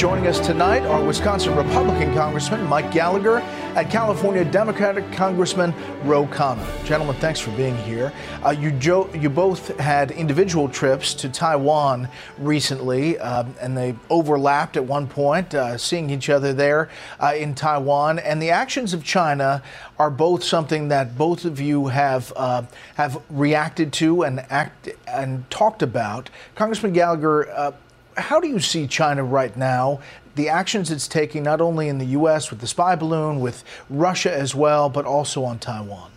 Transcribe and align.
joining 0.00 0.26
us 0.26 0.40
tonight 0.40 0.80
are 0.84 1.04
Wisconsin 1.04 1.54
Republican 1.54 2.14
Congressman 2.14 2.64
Mike 2.64 2.90
Gallagher 2.90 3.40
and 3.76 3.90
California 3.90 4.46
Democratic 4.46 5.12
Congressman 5.12 5.74
Ro 6.04 6.26
Khanna. 6.26 6.66
Gentlemen, 6.86 7.14
thanks 7.16 7.38
for 7.38 7.50
being 7.50 7.76
here. 7.76 8.10
Uh, 8.42 8.48
you, 8.48 8.70
jo- 8.70 9.10
you 9.12 9.28
both 9.28 9.76
had 9.78 10.10
individual 10.10 10.70
trips 10.70 11.12
to 11.12 11.28
Taiwan 11.28 12.08
recently, 12.38 13.18
um, 13.18 13.54
and 13.60 13.76
they 13.76 13.94
overlapped 14.08 14.78
at 14.78 14.84
one 14.86 15.06
point, 15.06 15.54
uh, 15.54 15.76
seeing 15.76 16.08
each 16.08 16.30
other 16.30 16.54
there 16.54 16.88
uh, 17.20 17.34
in 17.36 17.54
Taiwan. 17.54 18.18
And 18.20 18.40
the 18.40 18.50
actions 18.50 18.94
of 18.94 19.04
China 19.04 19.62
are 19.98 20.10
both 20.10 20.42
something 20.42 20.88
that 20.88 21.18
both 21.18 21.44
of 21.44 21.60
you 21.60 21.88
have 21.88 22.32
uh, 22.36 22.62
have 22.94 23.22
reacted 23.28 23.92
to 23.94 24.22
and 24.22 24.40
act 24.48 24.88
and 25.06 25.48
talked 25.50 25.82
about. 25.82 26.30
Congressman 26.54 26.94
Gallagher, 26.94 27.50
uh, 27.50 27.72
how 28.20 28.40
do 28.40 28.48
you 28.48 28.60
see 28.60 28.86
China 28.86 29.24
right 29.24 29.56
now? 29.56 30.00
The 30.36 30.48
actions 30.48 30.90
it's 30.90 31.08
taking 31.08 31.42
not 31.42 31.60
only 31.60 31.88
in 31.88 31.98
the 31.98 32.06
U.S. 32.06 32.50
with 32.50 32.60
the 32.60 32.66
spy 32.66 32.94
balloon, 32.94 33.40
with 33.40 33.64
Russia 33.88 34.32
as 34.32 34.54
well, 34.54 34.88
but 34.88 35.04
also 35.04 35.44
on 35.44 35.58
Taiwan. 35.58 36.10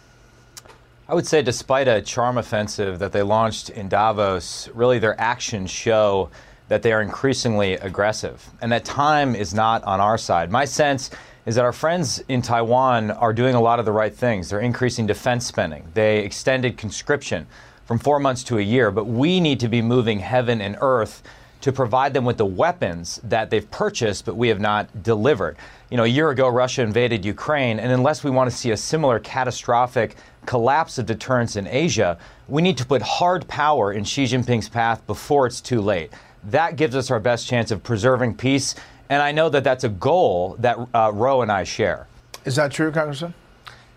I 1.08 1.16
would 1.16 1.28
say, 1.28 1.42
despite 1.42 1.88
a 1.88 2.02
charm 2.02 2.38
offensive 2.38 3.00
that 3.00 3.12
they 3.12 3.24
launched 3.24 3.70
in 3.70 3.90
Davos, 3.90 4.70
really 4.74 5.00
their 5.00 5.20
actions 5.20 5.70
show 5.70 6.30
that 6.70 6.82
they 6.82 6.94
are 6.94 7.02
increasingly 7.02 7.74
aggressive, 7.74 8.50
and 8.62 8.72
that 8.72 8.86
time 8.86 9.36
is 9.36 9.54
not 9.54 9.84
on 9.84 10.00
our 10.00 10.18
side. 10.18 10.50
My 10.50 10.66
sense 10.66 11.10
is 11.46 11.56
that 11.56 11.66
our 11.66 11.74
friends 11.74 12.24
in 12.30 12.42
Taiwan 12.42 13.12
are 13.12 13.34
doing 13.34 13.54
a 13.54 13.62
lot 13.62 13.80
of 13.80 13.86
the 13.86 13.92
right 13.92 14.16
things. 14.16 14.50
They're 14.50 14.62
increasing 14.62 15.06
defense 15.06 15.46
spending. 15.46 15.86
They 15.94 16.20
extended 16.20 16.78
conscription 16.78 17.48
from 17.86 18.00
four 18.00 18.20
months 18.20 18.44
to 18.46 18.58
a 18.58 18.62
year, 18.62 18.92
but 18.92 19.06
we 19.06 19.42
need 19.42 19.60
to 19.60 19.68
be 19.68 19.82
moving 19.82 20.20
heaven 20.20 20.62
and 20.62 20.78
earth 20.80 21.22
to 21.64 21.72
provide 21.72 22.14
them 22.14 22.26
with 22.26 22.36
the 22.36 22.46
weapons 22.46 23.22
that 23.24 23.50
they've 23.50 23.72
purchased 23.72 24.26
but 24.26 24.36
we 24.36 24.50
have 24.50 24.60
not 24.60 25.02
delivered. 25.02 25.56
You 25.90 25.96
know, 25.96 26.04
a 26.04 26.08
year 26.08 26.30
ago, 26.30 26.50
Russia 26.50 26.82
invaded 26.82 27.24
Ukraine, 27.24 27.80
and 27.80 27.90
unless 27.90 28.22
we 28.22 28.30
want 28.32 28.52
to 28.52 28.56
see 28.56 28.72
a 28.72 28.78
similar 28.78 29.18
catastrophic 29.20 30.18
collapse 30.46 30.98
of 30.98 31.06
deterrence 31.06 31.56
in 31.56 31.66
Asia, 31.66 32.18
we 32.50 32.62
need 32.62 32.78
to 32.80 32.86
put 32.86 33.02
hard 33.02 33.48
power 33.48 33.94
in 33.94 34.04
Xi 34.04 34.26
Jinping's 34.26 34.68
path 34.68 35.08
before 35.08 35.48
it's 35.48 35.62
too 35.62 35.80
late. 35.80 36.12
That 36.44 36.76
gives 36.76 36.98
us 36.98 37.10
our 37.10 37.22
best 37.22 37.48
chance 37.48 37.72
of 37.72 37.82
preserving 37.82 38.36
peace, 38.36 38.76
and 39.10 39.22
I 39.22 39.32
know 39.32 39.48
that 39.48 39.64
that's 39.64 39.86
a 39.86 39.90
goal 39.90 40.58
that 40.60 40.78
uh, 40.94 41.12
Ro 41.14 41.44
and 41.44 41.52
I 41.52 41.64
share. 41.64 42.08
Is 42.44 42.58
that 42.58 42.74
true, 42.74 42.92
Congressman? 42.92 43.34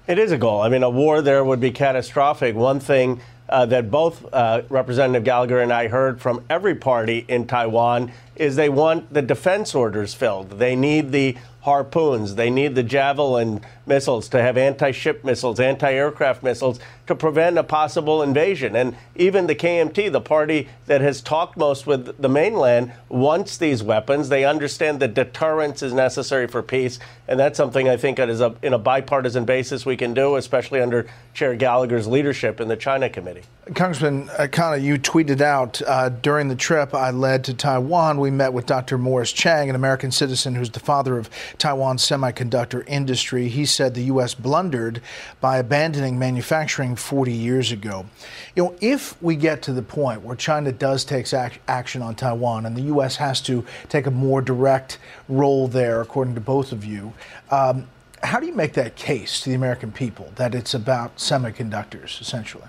It 0.07 0.21
is 0.21 0.31
a 0.31 0.39
goal. 0.39 0.61
I 0.61 0.69
mean, 0.69 0.85
a 0.85 0.91
war 0.91 1.21
there 1.21 1.43
would 1.43 1.59
be 1.59 1.73
catastrophic. 1.73 2.55
One 2.55 2.79
thing 2.79 3.21
uh, 3.49 3.67
that 3.67 3.91
both 3.91 4.25
uh, 4.33 4.63
Representative 4.69 5.25
Gallagher 5.25 5.61
and 5.61 5.73
I 5.73 5.89
heard 5.89 6.21
from 6.21 6.45
every 6.51 6.75
party 6.75 7.25
in 7.29 7.47
Taiwan 7.47 8.13
is 8.35 8.57
they 8.57 8.69
want 8.69 9.13
the 9.13 9.23
defense 9.23 9.75
orders 9.75 10.15
filled. 10.15 10.59
They 10.59 10.77
need 10.77 11.13
the 11.13 11.37
harpoons. 11.67 12.37
They 12.37 12.49
need 12.49 12.77
the 12.77 12.85
javelin 12.85 13.61
missiles 13.87 14.29
to 14.29 14.41
have 14.41 14.57
anti 14.57 14.93
ship 14.93 15.25
missiles, 15.25 15.59
anti 15.59 15.93
aircraft 15.93 16.45
missiles 16.45 16.79
to 17.09 17.15
prevent 17.17 17.59
a 17.59 17.65
possible 17.65 18.23
invasion. 18.23 18.77
And 18.77 18.97
even 19.17 19.49
the 19.49 19.55
KMT, 19.57 20.13
the 20.13 20.21
party 20.21 20.69
that 20.87 21.01
has 21.01 21.21
talked 21.21 21.57
most 21.57 21.85
with 21.85 22.23
the 22.23 22.29
mainland, 22.29 22.93
wants 23.09 23.59
these 23.59 23.83
weapons. 23.83 24.29
They 24.29 24.45
understand 24.45 25.01
that 25.01 25.15
deterrence 25.15 25.83
is 25.83 25.93
necessary 25.93 26.47
for 26.47 26.63
peace. 26.63 27.01
And 27.27 27.39
that's 27.39 27.57
something 27.57 27.89
I 27.89 27.97
think 27.97 28.19
that 28.19 28.29
is 28.29 28.41
a, 28.41 28.55
in 28.63 28.73
a 28.73 28.79
bipartisan 28.79 29.45
basis 29.45 29.85
we 29.85 29.97
can 29.97 30.15
do, 30.15 30.37
especially 30.37 30.81
under 30.81 31.09
Chair 31.35 31.57
Gallagher's 31.57 32.07
leadership 32.07 32.61
in 32.61 32.69
the 32.69 32.77
China 32.77 33.11
Committee. 33.11 33.43
Congressman 33.75 34.31
uh, 34.39 34.45
you 34.75 34.97
tweeted 34.97 35.41
out 35.41 35.83
uh, 35.83 36.09
during 36.09 36.47
the 36.47 36.55
trip 36.55 36.95
I 36.95 37.11
led 37.11 37.43
to 37.45 37.55
Taiwan, 37.55 38.21
we 38.21 38.31
met 38.31 38.53
with 38.53 38.65
Dr. 38.65 38.97
Morris 38.97 39.33
Chang, 39.33 39.69
an 39.69 39.75
American 39.75 40.13
citizen 40.13 40.55
who's 40.55 40.71
the 40.71 40.79
father 40.79 41.19
of 41.19 41.29
Taiwan's 41.59 42.03
semiconductor 42.03 42.85
industry. 42.87 43.49
He 43.49 43.67
said 43.67 43.95
the 43.95 44.05
U.S. 44.05 44.35
blundered 44.35 45.03
by 45.41 45.59
abandoning 45.59 46.17
manufacturing 46.17 46.95
40 46.95 47.33
years 47.33 47.73
ago. 47.73 48.07
You 48.55 48.63
know, 48.67 48.77
if 48.81 49.21
we 49.21 49.35
get 49.35 49.63
to 49.63 49.73
the 49.73 49.83
point 49.83 50.23
where 50.23 50.37
China 50.37 50.71
does 50.71 51.05
take 51.05 51.27
ac- 51.35 51.59
action 51.67 52.03
on 52.03 52.15
Taiwan 52.15 52.67
and 52.67 52.77
the 52.77 52.83
U.S. 52.83 53.17
has 53.17 53.41
to 53.43 53.65
take 53.89 54.07
a 54.07 54.13
more 54.13 54.41
direct 54.41 54.99
role 55.29 55.67
there, 55.67 56.01
according 56.01 56.37
to 56.37 56.41
both 56.41 56.71
of 56.71 56.85
you, 56.85 57.15
um, 57.51 57.89
how 58.23 58.39
do 58.39 58.47
you 58.47 58.55
make 58.55 58.75
that 58.75 58.95
case 58.95 59.41
to 59.41 59.51
the 59.51 59.57
American 59.57 59.91
people 59.91 60.33
that 60.37 60.55
it's 60.55 60.73
about 60.73 61.17
semiconductors, 61.17 62.21
essentially? 62.21 62.69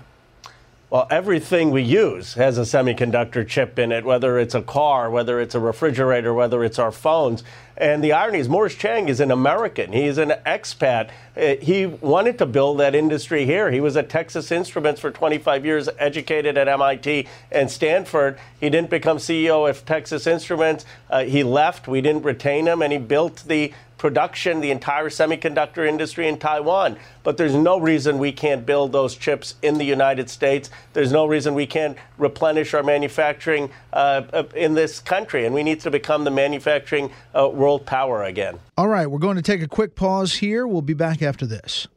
Well, 0.90 1.06
everything 1.10 1.70
we 1.70 1.82
use 1.82 2.32
has 2.34 2.56
a 2.56 2.62
semiconductor 2.62 3.46
chip 3.46 3.78
in 3.78 3.92
it, 3.92 4.06
whether 4.06 4.38
it's 4.38 4.54
a 4.54 4.62
car, 4.62 5.10
whether 5.10 5.38
it's 5.38 5.54
a 5.54 5.60
refrigerator, 5.60 6.32
whether 6.32 6.64
it's 6.64 6.78
our 6.78 6.90
phones. 6.90 7.44
And 7.76 8.02
the 8.02 8.14
irony 8.14 8.38
is, 8.38 8.48
Morris 8.48 8.74
Chang 8.74 9.10
is 9.10 9.20
an 9.20 9.30
American. 9.30 9.92
He's 9.92 10.16
an 10.16 10.32
expat. 10.46 11.10
Uh, 11.36 11.56
he 11.60 11.84
wanted 11.84 12.38
to 12.38 12.46
build 12.46 12.80
that 12.80 12.94
industry 12.94 13.44
here. 13.44 13.70
He 13.70 13.80
was 13.80 13.98
at 13.98 14.08
Texas 14.08 14.50
Instruments 14.50 14.98
for 14.98 15.10
25 15.10 15.66
years, 15.66 15.90
educated 15.98 16.56
at 16.56 16.68
MIT 16.68 17.28
and 17.50 17.70
Stanford. 17.70 18.38
He 18.58 18.70
didn't 18.70 18.88
become 18.88 19.18
CEO 19.18 19.68
of 19.68 19.84
Texas 19.84 20.26
Instruments. 20.26 20.86
Uh, 21.10 21.24
he 21.24 21.42
left. 21.42 21.86
We 21.86 22.00
didn't 22.00 22.22
retain 22.22 22.66
him, 22.66 22.80
and 22.80 22.94
he 22.94 22.98
built 22.98 23.44
the 23.46 23.74
production, 23.98 24.60
the 24.60 24.70
entire 24.70 25.08
semiconductor 25.08 25.86
industry 25.86 26.28
in 26.28 26.38
Taiwan. 26.38 26.96
But 27.24 27.36
there's 27.36 27.54
no 27.54 27.78
reason 27.78 28.18
we 28.18 28.32
can't 28.32 28.64
build 28.64 28.92
those 28.92 29.16
chips 29.16 29.56
in 29.60 29.76
the 29.76 29.84
United 29.84 30.30
States. 30.30 30.70
There's 30.94 31.12
no 31.12 31.26
reason 31.26 31.54
we 31.54 31.66
can't 31.66 31.98
replenish 32.16 32.72
our 32.72 32.82
manufacturing 32.82 33.70
uh, 33.92 34.22
uh 34.32 34.44
in 34.54 34.74
this 34.74 35.00
country. 35.00 35.44
And 35.44 35.54
we 35.54 35.62
need 35.62 35.80
to 35.80 35.90
become 35.90 36.24
the 36.24 36.30
manufacturing 36.30 37.10
uh, 37.34 37.48
world 37.48 37.84
power 37.84 38.24
again. 38.24 38.58
All 38.76 38.88
right, 38.88 39.06
we're 39.06 39.18
going 39.18 39.36
to 39.36 39.42
take 39.42 39.60
a 39.60 39.68
quick 39.68 39.94
pause 39.94 40.34
here. 40.34 40.66
We'll 40.66 40.82
be 40.82 40.94
back 40.94 41.20
after 41.20 41.44
this. 41.44 41.88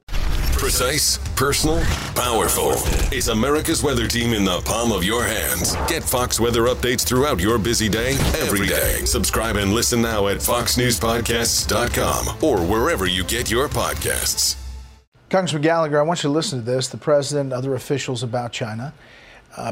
Precise, 0.61 1.17
personal, 1.35 1.81
powerful. 2.13 2.73
It's 3.11 3.29
America's 3.29 3.81
weather 3.81 4.07
team 4.07 4.31
in 4.31 4.45
the 4.45 4.61
palm 4.61 4.91
of 4.91 5.03
your 5.03 5.23
hands. 5.23 5.75
Get 5.88 6.03
Fox 6.03 6.39
weather 6.39 6.66
updates 6.66 7.03
throughout 7.03 7.39
your 7.39 7.57
busy 7.57 7.89
day, 7.89 8.11
every 8.38 8.67
day. 8.67 9.03
Subscribe 9.05 9.55
and 9.55 9.73
listen 9.73 10.03
now 10.03 10.27
at 10.27 10.38
foxnewspodcasts.com 10.38 12.44
or 12.44 12.63
wherever 12.63 13.07
you 13.07 13.23
get 13.23 13.50
your 13.50 13.69
podcasts. 13.69 14.55
Congressman 15.31 15.63
Gallagher, 15.63 16.00
I 16.00 16.03
want 16.03 16.21
you 16.21 16.30
to 16.30 16.33
listen 16.33 16.59
to 16.59 16.65
this. 16.65 16.89
The 16.89 16.97
president, 16.97 17.53
other 17.53 17.74
officials 17.74 18.21
about 18.21 18.51
China. 18.51 18.94
Uh, 19.57 19.71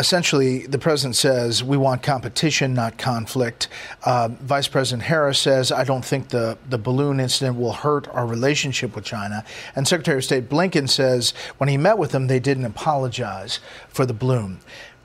essentially, 0.00 0.66
the 0.66 0.78
president 0.78 1.14
says 1.14 1.62
we 1.62 1.76
want 1.76 2.02
competition, 2.02 2.74
not 2.74 2.98
conflict. 2.98 3.68
Uh, 4.04 4.28
Vice 4.40 4.66
President 4.66 5.02
Harris 5.02 5.38
says, 5.38 5.70
I 5.70 5.84
don't 5.84 6.04
think 6.04 6.30
the, 6.30 6.58
the 6.68 6.78
balloon 6.78 7.20
incident 7.20 7.56
will 7.56 7.72
hurt 7.72 8.08
our 8.08 8.26
relationship 8.26 8.96
with 8.96 9.04
China. 9.04 9.44
And 9.76 9.86
Secretary 9.86 10.18
of 10.18 10.24
State 10.24 10.48
Blinken 10.48 10.88
says 10.88 11.34
when 11.58 11.68
he 11.68 11.76
met 11.76 11.98
with 11.98 12.12
them, 12.12 12.26
they 12.26 12.40
didn't 12.40 12.64
apologize 12.64 13.60
for 13.88 14.06
the 14.06 14.14
balloon. 14.14 14.58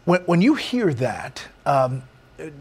When, 0.06 0.22
when 0.22 0.42
you 0.42 0.56
hear 0.56 0.94
that, 0.94 1.46
um, 1.66 2.04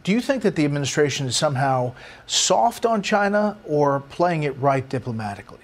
do 0.02 0.12
you 0.12 0.20
think 0.20 0.42
that 0.42 0.56
the 0.56 0.64
administration 0.64 1.26
is 1.26 1.36
somehow 1.36 1.94
soft 2.26 2.84
on 2.84 3.02
China 3.02 3.56
or 3.66 4.00
playing 4.00 4.42
it 4.42 4.58
right 4.58 4.88
diplomatically? 4.88 5.58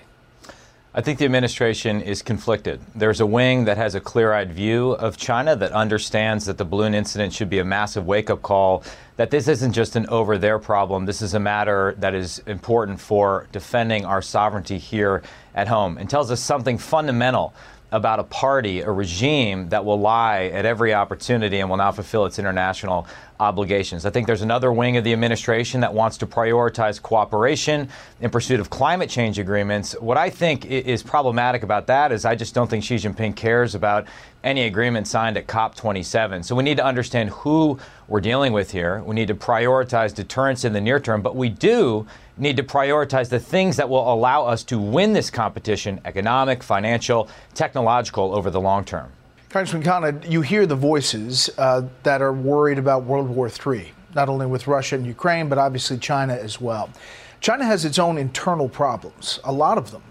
I 0.93 1.03
think 1.03 1.21
the 1.21 1.25
administration 1.25 2.03
is 2.03 2.21
conflicted. 2.21 2.81
There's 2.97 3.21
a 3.21 3.27
wing 3.27 3.67
that 3.67 3.77
has 3.77 3.95
a 3.95 4.01
clear 4.01 4.33
eyed 4.33 4.53
view 4.53 4.91
of 4.91 5.17
China 5.17 5.55
that 5.55 5.71
understands 5.71 6.47
that 6.47 6.59
the 6.59 6.65
balloon 6.65 6.95
incident 6.95 7.33
should 7.33 7.49
be 7.49 7.61
a 7.61 7.65
massive 7.65 8.09
wake 8.09 8.29
up 8.29 8.43
call, 8.43 8.83
that 9.15 9.31
this 9.31 9.47
isn't 9.47 9.73
just 9.73 9.95
an 9.95 10.09
over 10.09 10.37
there 10.37 10.59
problem. 10.59 11.07
This 11.07 11.23
is 11.23 11.33
a 11.33 11.39
matter 11.39 11.95
that 11.99 12.17
is 12.17 12.41
important 12.41 13.01
for 13.01 13.47
defending 13.53 14.05
our 14.05 14.21
sovereignty 14.21 14.79
here 14.79 15.23
at 15.55 15.69
home 15.69 15.97
and 15.97 16.11
tells 16.11 16.29
us 16.33 16.41
something 16.41 16.77
fundamental 16.77 17.55
about 17.93 18.19
a 18.19 18.25
party, 18.25 18.81
a 18.81 18.91
regime 18.91 19.69
that 19.69 19.85
will 19.85 20.01
lie 20.01 20.47
at 20.47 20.65
every 20.65 20.93
opportunity 20.93 21.61
and 21.61 21.71
will 21.71 21.77
not 21.77 21.95
fulfill 21.95 22.27
its 22.27 22.41
international 22.41 23.07
obligations. 23.41 24.05
I 24.05 24.11
think 24.11 24.27
there's 24.27 24.43
another 24.43 24.71
wing 24.71 24.99
of 24.99 25.05
the 25.05 25.13
administration 25.13 25.81
that 25.81 25.93
wants 25.93 26.19
to 26.19 26.27
prioritize 26.27 27.01
cooperation 27.01 27.89
in 28.21 28.31
pursuit 28.31 28.61
of 28.61 28.69
climate 28.69 29.09
change 29.09 29.39
agreements. 29.39 29.93
What 29.99 30.19
I 30.19 30.29
think 30.29 30.67
is 30.67 31.03
problematic 31.03 31.63
about 31.63 31.87
that 31.87 32.13
is 32.13 32.25
I 32.25 32.35
just 32.35 32.55
don't 32.55 32.69
think 32.69 32.85
Xi 32.85 32.97
Jinping 32.97 33.35
cares 33.35 33.75
about 33.75 34.07
any 34.45 34.65
agreement 34.65 35.09
signed 35.09 35.37
at 35.39 35.47
COP27. 35.47 36.45
So 36.45 36.55
we 36.55 36.63
need 36.63 36.77
to 36.77 36.85
understand 36.85 37.31
who 37.31 37.79
we're 38.09 38.21
dealing 38.21 38.53
with 38.53 38.71
here. 38.71 39.03
We 39.03 39.15
need 39.15 39.29
to 39.29 39.35
prioritize 39.35 40.15
deterrence 40.15 40.65
in 40.65 40.73
the 40.75 40.81
near 40.81 41.01
term, 41.01 41.23
but 41.23 41.35
we 41.35 41.49
do 41.49 42.07
need 42.37 42.57
to 42.59 42.63
prioritize 42.63 43.31
the 43.31 43.41
things 43.41 43.77
that 43.77 43.89
will 43.89 44.13
allow 44.13 44.45
us 44.45 44.65
to 44.65 44.79
win 44.79 45.13
this 45.15 45.31
competition 45.31 46.01
economic, 46.05 46.63
financial, 46.63 47.29
technological 47.55 48.35
over 48.35 48.51
the 48.51 48.61
long 48.61 48.85
term. 48.85 49.13
Congressman 49.51 49.83
Khanna, 49.83 50.31
you 50.31 50.43
hear 50.43 50.65
the 50.65 50.77
voices 50.77 51.51
uh, 51.59 51.83
that 52.05 52.23
are 52.23 52.33
worried 52.33 52.79
about 52.79 53.03
World 53.03 53.29
War 53.29 53.51
III, 53.51 53.93
not 54.15 54.29
only 54.29 54.47
with 54.47 54.69
Russia 54.69 54.95
and 54.95 55.05
Ukraine, 55.05 55.49
but 55.49 55.59
obviously 55.59 55.99
China 55.99 56.35
as 56.35 56.61
well. 56.61 56.89
China 57.41 57.65
has 57.65 57.85
its 57.85 57.99
own 57.99 58.17
internal 58.17 58.69
problems, 58.69 59.41
a 59.43 59.51
lot 59.51 59.77
of 59.77 59.91
them. 59.91 60.05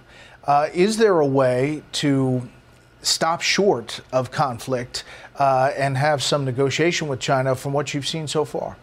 Uh, 0.43 0.67
is 0.73 0.97
there 0.97 1.21
a 1.21 1.25
way 1.25 1.81
to 1.93 2.49
stop 3.01 3.41
short 3.41 4.01
of 4.11 4.29
conflict 4.29 5.05
uh, 5.37 5.71
and 5.77 5.95
have 5.95 6.21
some 6.21 6.43
negotiation 6.43 7.07
with 7.07 7.21
China 7.21 7.55
from 7.55 7.71
what 7.71 7.93
you've 7.93 8.07
seen 8.07 8.27
so 8.27 8.43
far? 8.43 8.75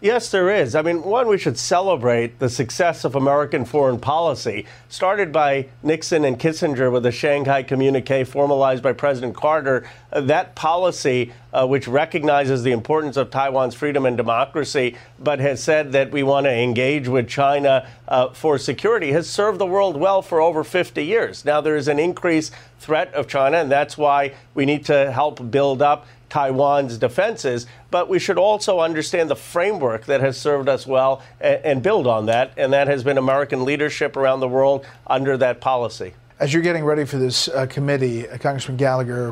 Yes, 0.00 0.30
there 0.30 0.50
is. 0.50 0.74
I 0.74 0.82
mean, 0.82 1.02
one, 1.02 1.26
we 1.26 1.38
should 1.38 1.56
celebrate 1.56 2.38
the 2.38 2.50
success 2.50 3.04
of 3.04 3.14
American 3.14 3.64
foreign 3.64 3.98
policy, 3.98 4.66
started 4.90 5.32
by 5.32 5.68
Nixon 5.82 6.26
and 6.26 6.38
Kissinger 6.38 6.92
with 6.92 7.02
the 7.02 7.10
Shanghai 7.10 7.62
Communique 7.62 8.24
formalized 8.24 8.82
by 8.82 8.92
President 8.92 9.34
Carter. 9.34 9.88
Uh, 10.12 10.20
that 10.20 10.54
policy, 10.54 11.32
uh, 11.56 11.66
which 11.66 11.88
recognizes 11.88 12.62
the 12.62 12.72
importance 12.72 13.16
of 13.16 13.30
Taiwan's 13.30 13.74
freedom 13.74 14.04
and 14.04 14.16
democracy, 14.16 14.94
but 15.18 15.40
has 15.40 15.62
said 15.62 15.92
that 15.92 16.10
we 16.10 16.22
want 16.22 16.44
to 16.44 16.52
engage 16.52 17.08
with 17.08 17.28
China 17.28 17.88
uh, 18.08 18.28
for 18.28 18.58
security, 18.58 19.12
has 19.12 19.28
served 19.28 19.58
the 19.58 19.66
world 19.66 19.96
well 19.96 20.20
for 20.20 20.40
over 20.40 20.62
50 20.62 21.02
years. 21.02 21.44
Now, 21.46 21.62
there 21.62 21.76
is 21.76 21.88
an 21.88 21.98
increased 21.98 22.52
threat 22.78 23.12
of 23.14 23.26
China, 23.26 23.56
and 23.56 23.70
that's 23.70 23.96
why 23.96 24.34
we 24.54 24.66
need 24.66 24.84
to 24.86 25.10
help 25.10 25.50
build 25.50 25.80
up 25.80 26.06
Taiwan's 26.28 26.98
defenses, 26.98 27.66
but 27.90 28.08
we 28.08 28.18
should 28.18 28.36
also 28.36 28.80
understand 28.80 29.30
the 29.30 29.36
framework 29.36 30.04
that 30.06 30.20
has 30.20 30.36
served 30.36 30.68
us 30.68 30.86
well 30.86 31.22
and, 31.40 31.64
and, 31.64 31.82
build 31.82 32.06
on 32.06 32.26
that, 32.26 32.52
and 32.58 32.72
that 32.72 32.88
has 32.88 33.02
been 33.02 33.16
American 33.16 33.64
leadership 33.64 34.16
around 34.16 34.40
the 34.40 34.48
world 34.48 34.84
under 35.06 35.38
that 35.38 35.60
policy. 35.60 36.12
As 36.38 36.52
you're 36.52 36.62
getting 36.62 36.84
ready 36.84 37.06
for 37.06 37.16
this 37.16 37.48
uh, 37.48 37.64
committee, 37.64 38.28
uh, 38.28 38.36
Congressman 38.36 38.76
Gallagher, 38.76 39.30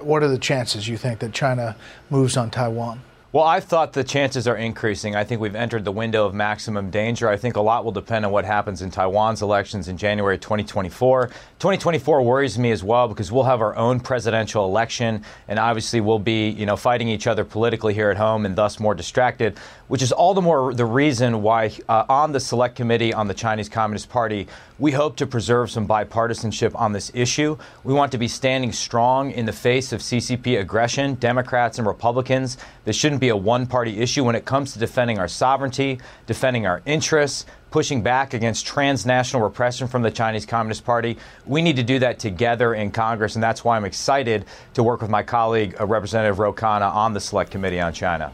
what 0.00 0.22
are 0.22 0.28
the 0.28 0.38
chances 0.38 0.86
you 0.86 0.96
think 0.96 1.18
that 1.18 1.32
China 1.32 1.74
moves 2.08 2.36
on 2.36 2.50
Taiwan? 2.50 3.00
Well, 3.32 3.42
I 3.42 3.58
thought 3.58 3.92
the 3.92 4.04
chances 4.04 4.46
are 4.46 4.56
increasing. 4.56 5.16
I 5.16 5.24
think 5.24 5.40
we've 5.40 5.56
entered 5.56 5.84
the 5.84 5.90
window 5.90 6.26
of 6.26 6.32
maximum 6.32 6.90
danger. 6.90 7.28
I 7.28 7.36
think 7.36 7.56
a 7.56 7.60
lot 7.60 7.84
will 7.84 7.90
depend 7.90 8.24
on 8.24 8.30
what 8.30 8.44
happens 8.44 8.82
in 8.82 8.90
Taiwan's 8.92 9.42
elections 9.42 9.88
in 9.88 9.96
January 9.96 10.38
2024. 10.38 11.26
2024 11.58 12.22
worries 12.22 12.56
me 12.56 12.70
as 12.70 12.84
well 12.84 13.08
because 13.08 13.32
we'll 13.32 13.42
have 13.42 13.60
our 13.60 13.74
own 13.74 13.98
presidential 13.98 14.64
election, 14.64 15.24
and 15.48 15.58
obviously 15.58 16.00
we'll 16.00 16.20
be, 16.20 16.50
you 16.50 16.66
know, 16.66 16.76
fighting 16.76 17.08
each 17.08 17.26
other 17.26 17.44
politically 17.44 17.94
here 17.94 18.10
at 18.10 18.16
home, 18.16 18.46
and 18.46 18.54
thus 18.54 18.78
more 18.78 18.94
distracted. 18.94 19.58
Which 19.88 20.02
is 20.02 20.12
all 20.12 20.34
the 20.34 20.42
more 20.42 20.72
the 20.72 20.84
reason 20.84 21.42
why, 21.42 21.72
uh, 21.88 22.04
on 22.08 22.32
the 22.32 22.40
Select 22.40 22.74
Committee 22.74 23.12
on 23.12 23.28
the 23.28 23.34
Chinese 23.34 23.68
Communist 23.68 24.08
Party, 24.08 24.48
we 24.78 24.92
hope 24.92 25.16
to 25.16 25.26
preserve 25.26 25.70
some 25.70 25.88
bipartisanship 25.88 26.74
on 26.74 26.92
this 26.92 27.10
issue. 27.14 27.56
We 27.82 27.94
want 27.94 28.12
to 28.12 28.18
be 28.18 28.28
standing 28.28 28.72
strong 28.72 29.30
in 29.30 29.46
the 29.46 29.52
face 29.52 29.92
of 29.92 30.00
CCP 30.00 30.60
aggression, 30.60 31.14
Democrats 31.14 31.78
and 31.78 31.86
Republicans. 31.86 32.58
This 32.84 32.96
shouldn't 32.96 33.15
be 33.18 33.28
a 33.30 33.36
one 33.36 33.66
party 33.66 33.98
issue 33.98 34.24
when 34.24 34.34
it 34.34 34.44
comes 34.44 34.72
to 34.72 34.78
defending 34.78 35.18
our 35.18 35.28
sovereignty, 35.28 35.98
defending 36.26 36.66
our 36.66 36.82
interests, 36.86 37.46
pushing 37.70 38.02
back 38.02 38.34
against 38.34 38.66
transnational 38.66 39.42
repression 39.42 39.88
from 39.88 40.02
the 40.02 40.10
Chinese 40.10 40.46
Communist 40.46 40.84
Party. 40.84 41.18
We 41.46 41.62
need 41.62 41.76
to 41.76 41.82
do 41.82 41.98
that 41.98 42.18
together 42.18 42.74
in 42.74 42.90
Congress, 42.90 43.34
and 43.34 43.42
that's 43.42 43.64
why 43.64 43.76
I'm 43.76 43.84
excited 43.84 44.44
to 44.74 44.82
work 44.82 45.02
with 45.02 45.10
my 45.10 45.22
colleague, 45.22 45.76
uh, 45.80 45.86
Representative 45.86 46.38
Ro 46.38 46.52
Khanna, 46.52 46.94
on 46.94 47.12
the 47.12 47.20
Select 47.20 47.50
Committee 47.50 47.80
on 47.80 47.92
China. 47.92 48.32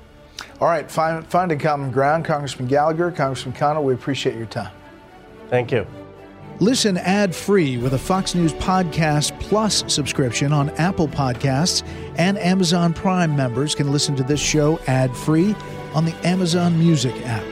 All 0.60 0.68
right, 0.68 0.90
find, 0.90 1.26
finding 1.26 1.58
common 1.58 1.90
ground. 1.90 2.24
Congressman 2.24 2.68
Gallagher, 2.68 3.10
Congressman 3.10 3.54
Khanna, 3.54 3.82
we 3.82 3.94
appreciate 3.94 4.36
your 4.36 4.46
time. 4.46 4.72
Thank 5.48 5.72
you. 5.72 5.86
Listen 6.60 6.96
ad 6.98 7.34
free 7.34 7.76
with 7.76 7.94
a 7.94 7.98
Fox 7.98 8.34
News 8.36 8.52
Podcast 8.52 9.38
Plus 9.40 9.82
subscription 9.92 10.52
on 10.52 10.70
Apple 10.70 11.08
Podcasts, 11.08 11.82
and 12.16 12.38
Amazon 12.38 12.94
Prime 12.94 13.36
members 13.36 13.74
can 13.74 13.90
listen 13.90 14.16
to 14.16 14.22
this 14.22 14.40
show 14.40 14.78
ad 14.86 15.14
free 15.16 15.54
on 15.94 16.04
the 16.04 16.14
Amazon 16.26 16.78
Music 16.78 17.14
app. 17.26 17.51